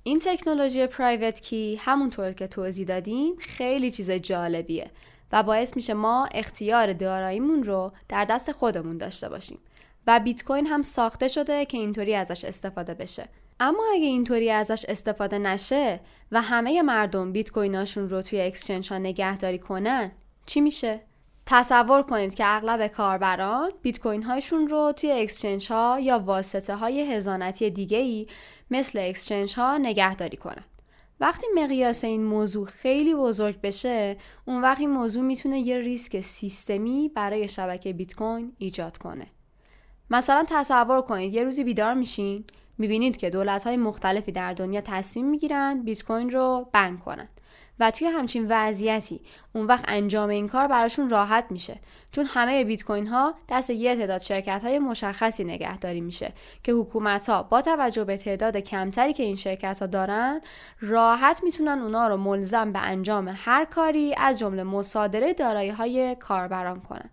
این 0.03 0.19
تکنولوژی 0.19 0.87
پرایوت 0.87 1.39
کی 1.39 1.75
همونطور 1.81 2.31
که 2.31 2.47
توضیح 2.47 2.87
دادیم 2.87 3.35
خیلی 3.39 3.91
چیز 3.91 4.11
جالبیه 4.11 4.91
و 5.31 5.43
باعث 5.43 5.75
میشه 5.75 5.93
ما 5.93 6.25
اختیار 6.31 6.93
داراییمون 6.93 7.63
رو 7.63 7.91
در 8.09 8.25
دست 8.25 8.51
خودمون 8.51 8.97
داشته 8.97 9.29
باشیم 9.29 9.59
و 10.07 10.19
بیت 10.19 10.43
کوین 10.43 10.67
هم 10.67 10.81
ساخته 10.81 11.27
شده 11.27 11.65
که 11.65 11.77
اینطوری 11.77 12.15
ازش 12.15 12.45
استفاده 12.45 12.93
بشه. 12.93 13.29
اما 13.59 13.83
اگه 13.93 14.05
اینطوری 14.05 14.51
ازش 14.51 14.85
استفاده 14.85 15.39
نشه 15.39 15.99
و 16.31 16.41
همه 16.41 16.81
مردم 16.81 17.31
بیت 17.31 17.51
کویناشون 17.51 18.09
رو 18.09 18.21
توی 18.21 18.41
اکسچنج 18.41 18.89
ها 18.89 18.97
نگهداری 18.97 19.59
کنن 19.59 20.11
چی 20.45 20.61
میشه؟ 20.61 20.99
تصور 21.45 22.03
کنید 22.03 22.35
که 22.35 22.43
اغلب 22.47 22.87
کاربران 22.87 23.71
بیت 23.81 23.99
کوین 23.99 24.23
هاشون 24.23 24.67
رو 24.67 24.93
توی 24.97 25.11
اکسچنج 25.11 25.71
ها 25.71 25.99
یا 26.01 26.19
واسطه 26.19 26.75
های 26.75 27.13
هزانتی 27.13 27.69
دیگه 27.69 27.97
ای 27.97 28.27
مثل 28.71 28.99
اکسچنج 28.99 29.55
ها 29.55 29.77
نگهداری 29.77 30.37
کنن. 30.37 30.63
وقتی 31.19 31.47
مقیاس 31.55 32.03
این 32.03 32.23
موضوع 32.23 32.65
خیلی 32.65 33.15
بزرگ 33.15 33.61
بشه 33.61 34.17
اون 34.45 34.61
وقت 34.61 34.79
این 34.79 34.89
موضوع 34.89 35.23
می‌تونه 35.23 35.59
یه 35.59 35.77
ریسک 35.77 36.19
سیستمی 36.19 37.11
برای 37.15 37.47
شبکه 37.47 37.93
بیت 37.93 38.15
کوین 38.15 38.53
ایجاد 38.57 38.97
کنه. 38.97 39.27
مثلا 40.09 40.45
تصور 40.49 41.01
کنید 41.01 41.33
یه 41.33 41.43
روزی 41.43 41.63
بیدار 41.63 41.93
میشین 41.93 42.43
می‌بینید 42.77 43.17
که 43.17 43.29
دولت 43.29 43.63
های 43.63 43.77
مختلفی 43.77 44.31
در 44.31 44.53
دنیا 44.53 44.81
تصمیم 44.81 45.25
می‌گیرن 45.29 45.81
بیت 45.83 46.03
کوین 46.03 46.29
رو 46.29 46.69
بند 46.73 46.99
کنن 46.99 47.27
و 47.81 47.91
توی 47.91 48.07
همچین 48.07 48.45
وضعیتی 48.49 49.21
اون 49.53 49.65
وقت 49.65 49.83
انجام 49.87 50.29
این 50.29 50.47
کار 50.47 50.67
براشون 50.67 51.09
راحت 51.09 51.45
میشه. 51.49 51.79
چون 52.11 52.25
همه 52.25 52.63
بیت 52.63 52.83
کوین 52.83 53.07
ها 53.07 53.33
دست 53.49 53.69
یه 53.69 53.95
تعداد 53.95 54.21
شرکت 54.21 54.63
های 54.63 54.79
مشخصی 54.79 55.43
نگهداری 55.43 56.01
میشه 56.01 56.33
که 56.63 56.71
حکومت 56.71 57.29
ها 57.29 57.43
با 57.43 57.61
توجه 57.61 58.03
به 58.03 58.17
تعداد 58.17 58.57
کمتری 58.57 59.13
که 59.13 59.23
این 59.23 59.35
شرکت 59.35 59.79
ها 59.79 59.85
دارن 59.85 60.41
راحت 60.81 61.43
می‌تونن 61.43 61.79
اونا 61.79 62.07
رو 62.07 62.17
ملزم 62.17 62.71
به 62.71 62.79
انجام 62.79 63.33
هر 63.35 63.65
کاری 63.65 64.15
از 64.17 64.39
جمله 64.39 64.63
مصادره 64.63 65.33
دارایی 65.33 65.69
های 65.69 66.15
کاربران 66.15 66.81
کنن. 66.81 67.09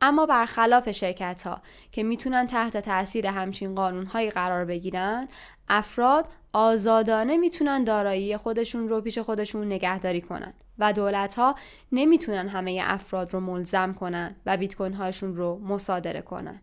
اما 0.00 0.26
برخلاف 0.26 0.90
شرکت 0.90 1.42
ها 1.42 1.62
که 1.92 2.02
می‌تونن 2.02 2.46
تحت 2.46 2.76
تاثیر 2.76 3.26
همچین 3.26 3.74
قانون 3.74 4.06
هایی 4.06 4.30
قرار 4.30 4.64
بگیرن 4.64 5.28
افراد 5.68 6.26
آزادانه 6.52 7.36
می‌تونن 7.36 7.84
دارایی 7.84 8.36
خودشون 8.36 8.88
رو 8.88 9.00
پیش 9.00 9.18
خودشون 9.18 9.66
نگهداری 9.66 10.20
کنن 10.20 10.52
و 10.78 10.92
دولت 10.92 11.34
ها 11.34 11.54
نمی‌تونن 11.92 12.48
همه 12.48 12.80
افراد 12.84 13.34
رو 13.34 13.40
ملزم 13.40 13.92
کنن 13.92 14.36
و 14.46 14.56
بیت 14.56 14.74
کوین 14.74 14.92
هاشون 14.92 15.36
رو 15.36 15.60
مصادره 15.64 16.20
کنن. 16.20 16.60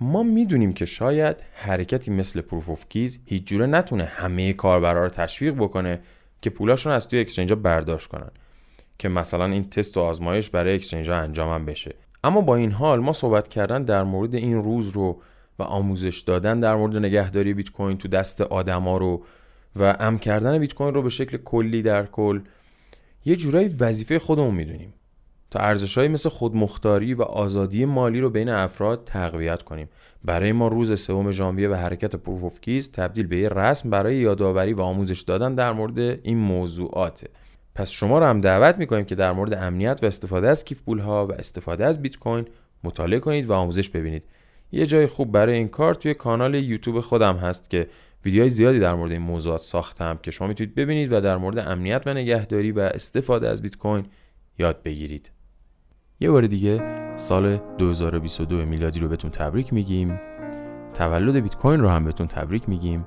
ما 0.00 0.22
می‌دونیم 0.22 0.72
که 0.72 0.86
شاید 0.86 1.36
حرکتی 1.54 2.10
مثل 2.10 2.40
proof 2.40 2.68
of 2.68 2.88
keys 2.88 3.20
هیچ 3.26 3.44
جوره 3.44 3.66
نتونه 3.66 4.04
همه 4.04 4.52
کاربرا 4.52 5.02
رو 5.02 5.08
تشویق 5.08 5.54
بکنه 5.54 6.00
که 6.42 6.50
پولاشون 6.50 6.92
از 6.92 7.08
توی 7.08 7.20
exchange 7.20 7.52
برداشت 7.52 8.08
کنن 8.08 8.30
که 8.98 9.08
مثلا 9.08 9.44
این 9.44 9.70
تست 9.70 9.96
و 9.96 10.00
آزمایش 10.00 10.50
برای 10.50 10.74
exchange 10.74 11.10
انجام 11.10 11.64
بشه. 11.64 11.94
اما 12.24 12.40
با 12.40 12.56
این 12.56 12.72
حال 12.72 13.00
ما 13.00 13.12
صحبت 13.12 13.48
کردن 13.48 13.84
در 13.84 14.02
مورد 14.02 14.34
این 14.34 14.64
روز 14.64 14.88
رو 14.88 15.20
و 15.60 15.62
آموزش 15.62 16.18
دادن 16.18 16.60
در 16.60 16.76
مورد 16.76 16.96
نگهداری 16.96 17.54
بیت 17.54 17.70
کوین 17.70 17.98
تو 17.98 18.08
دست 18.08 18.40
آدما 18.40 18.98
رو 18.98 19.24
و 19.76 19.96
عام 20.00 20.18
کردن 20.18 20.58
بیت 20.58 20.74
کوین 20.74 20.94
رو 20.94 21.02
به 21.02 21.10
شکل 21.10 21.36
کلی 21.36 21.82
در 21.82 22.06
کل. 22.06 22.40
یه 23.24 23.36
جورایی 23.36 23.68
وظیفه 23.68 24.18
خودمون 24.18 24.54
می‌دونیم. 24.54 24.94
تا 25.50 25.58
ارزشهایی 25.58 26.08
مثل 26.08 26.28
خودمختاری 26.28 27.14
و 27.14 27.22
آزادی 27.22 27.84
مالی 27.84 28.20
رو 28.20 28.30
بین 28.30 28.48
افراد 28.48 29.04
تقویت 29.04 29.62
کنیم. 29.62 29.88
برای 30.24 30.52
ما 30.52 30.68
روز 30.68 31.00
سوم 31.00 31.30
ژانویه 31.30 31.68
و 31.68 31.74
حرکت 31.74 32.16
پروف 32.16 32.42
اوف 32.42 32.60
کیز 32.60 32.92
تبدیل 32.92 33.26
به 33.26 33.36
یه 33.36 33.48
رسم 33.48 33.90
برای 33.90 34.16
یادآوری 34.16 34.72
و 34.72 34.80
آموزش 34.80 35.20
دادن 35.20 35.54
در 35.54 35.72
مورد 35.72 35.98
این 35.98 36.38
موضوعاته. 36.38 37.28
پس 37.74 37.90
شما 37.90 38.18
رو 38.18 38.24
هم 38.24 38.40
دعوت 38.40 38.78
می‌کنیم 38.78 39.04
که 39.04 39.14
در 39.14 39.32
مورد 39.32 39.54
امنیت 39.54 39.98
و 40.02 40.06
استفاده 40.06 40.48
از 40.48 40.64
کیف 40.64 40.82
پول 40.82 40.98
ها 40.98 41.26
و 41.26 41.32
استفاده 41.32 41.84
از 41.86 42.02
بیت 42.02 42.18
کوین 42.18 42.44
مطالعه 42.84 43.18
کنید 43.20 43.46
و 43.46 43.52
آموزش 43.52 43.88
ببینید. 43.88 44.22
یه 44.72 44.86
جای 44.86 45.06
خوب 45.06 45.32
برای 45.32 45.54
این 45.54 45.68
کار 45.68 45.94
توی 45.94 46.14
کانال 46.14 46.54
یوتیوب 46.54 47.00
خودم 47.00 47.36
هست 47.36 47.70
که 47.70 47.86
ویدیوهای 48.24 48.48
زیادی 48.48 48.80
در 48.80 48.94
مورد 48.94 49.12
این 49.12 49.22
موضوعات 49.22 49.60
ساختم 49.60 50.18
که 50.22 50.30
شما 50.30 50.48
می‌تونید 50.48 50.74
ببینید 50.74 51.12
و 51.12 51.20
در 51.20 51.36
مورد 51.36 51.58
امنیت 51.58 52.02
و 52.06 52.14
نگهداری 52.14 52.72
و 52.72 52.80
استفاده 52.80 53.48
از 53.48 53.62
بیت 53.62 53.76
کوین 53.76 54.06
یاد 54.58 54.82
بگیرید. 54.82 55.30
یه 56.20 56.30
بار 56.30 56.46
دیگه 56.46 56.80
سال 57.16 57.56
2022 57.56 58.66
میلادی 58.66 59.00
رو 59.00 59.08
بهتون 59.08 59.30
تبریک 59.30 59.72
میگیم. 59.72 60.20
تولد 60.94 61.36
بیت 61.36 61.54
کوین 61.54 61.80
رو 61.80 61.88
هم 61.88 62.04
بهتون 62.04 62.26
تبریک 62.26 62.68
میگیم 62.68 63.06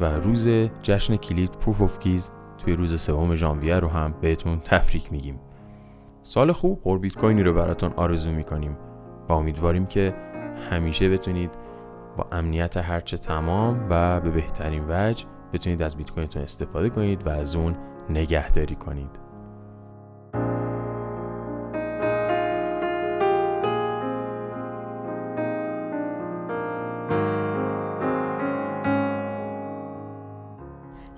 و 0.00 0.04
روز 0.04 0.48
جشن 0.82 1.16
کلید 1.16 1.50
پروف 1.50 1.80
اوف 1.80 1.98
کیز 1.98 2.30
توی 2.58 2.72
روز 2.72 3.00
سوم 3.00 3.34
ژانویه 3.34 3.76
رو 3.76 3.88
هم 3.88 4.14
بهتون 4.20 4.60
تبریک 4.60 5.12
میگیم. 5.12 5.40
سال 6.22 6.52
خوب 6.52 6.82
پر 6.82 6.98
بیت 6.98 7.14
کوینی 7.14 7.42
رو 7.42 7.54
براتون 7.54 7.92
آرزو 7.92 8.32
می‌کنیم 8.32 8.76
و 9.28 9.32
امیدواریم 9.32 9.86
که 9.86 10.14
همیشه 10.60 11.08
بتونید 11.08 11.50
با 12.16 12.26
امنیت 12.32 12.76
هرچه 12.76 13.16
تمام 13.16 13.86
و 13.90 14.20
به 14.20 14.30
بهترین 14.30 14.84
وجه 14.88 15.26
بتونید 15.52 15.82
از 15.82 15.96
بیت 15.96 16.10
کوینتون 16.10 16.42
استفاده 16.42 16.90
کنید 16.90 17.26
و 17.26 17.30
از 17.30 17.56
اون 17.56 17.76
نگهداری 18.10 18.74
کنید. 18.74 19.29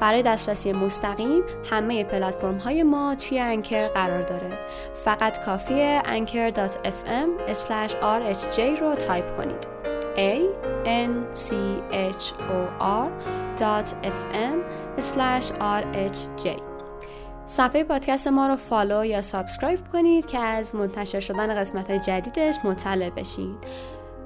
برای 0.00 0.22
دسترسی 0.22 0.72
مستقیم 0.72 1.42
همه 1.70 2.04
پلتفرم 2.04 2.58
های 2.58 2.82
ما 2.82 3.14
توی 3.14 3.38
Anchor 3.38 3.88
قرار 3.88 4.22
داره. 4.22 4.50
فقط 4.94 5.44
کافیه 5.44 6.02
anchor.fm 6.04 7.28
rhj 8.02 8.80
رو 8.80 8.94
تایپ 8.94 9.36
کنید. 9.36 9.66
A 10.16 10.34
n 10.84 11.34
c 11.34 11.54
h 11.92 12.24
o 12.50 12.60
r 12.80 13.08
fm 14.02 14.56
rhj 14.98 16.46
صفحه 17.46 17.84
پادکست 17.84 18.28
ما 18.28 18.46
رو 18.46 18.56
follow 18.56 19.04
یا 19.04 19.20
subscribe 19.20 19.78
کنید 19.92 20.26
که 20.26 20.38
از 20.38 20.74
منتشر 20.74 21.20
شدن 21.20 21.54
قسمت 21.54 21.90
های 21.90 21.98
جدیدش 21.98 22.54
مطلع 22.64 23.10
بشید 23.10 23.56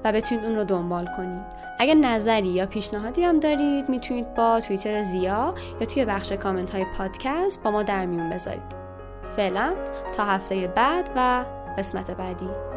و 0.03 0.11
بتونید 0.11 0.45
اون 0.45 0.55
رو 0.55 0.63
دنبال 0.63 1.09
کنید. 1.17 1.68
اگر 1.79 1.93
نظری 1.93 2.47
یا 2.47 2.65
پیشنهادی 2.65 3.23
هم 3.23 3.39
دارید 3.39 3.89
می‌تونید 3.89 4.33
با 4.33 4.59
توییتر 4.59 5.01
زیا 5.03 5.53
یا 5.79 5.85
توی 5.85 6.05
بخش 6.05 6.31
کامنت 6.31 6.75
های 6.75 6.85
پادکست 6.97 7.63
با 7.63 7.71
ما 7.71 7.83
در 7.83 8.05
میون 8.05 8.29
بذارید. 8.29 8.75
فعلا 9.29 9.73
تا 10.17 10.25
هفته 10.25 10.67
بعد 10.67 11.09
و 11.15 11.45
قسمت 11.77 12.11
بعدی. 12.11 12.68